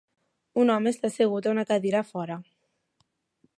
[0.61, 2.41] Un home està assegut a una cadira a fora.